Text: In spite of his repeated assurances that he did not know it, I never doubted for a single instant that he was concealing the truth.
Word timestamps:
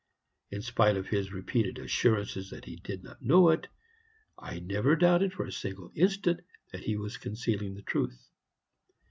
In 0.49 0.63
spite 0.63 0.97
of 0.97 1.05
his 1.05 1.31
repeated 1.31 1.77
assurances 1.77 2.49
that 2.49 2.65
he 2.65 2.75
did 2.77 3.03
not 3.03 3.21
know 3.21 3.49
it, 3.49 3.67
I 4.35 4.57
never 4.59 4.95
doubted 4.95 5.31
for 5.31 5.45
a 5.45 5.51
single 5.51 5.91
instant 5.93 6.39
that 6.71 6.81
he 6.81 6.97
was 6.97 7.17
concealing 7.17 7.75
the 7.75 7.83
truth. 7.83 8.27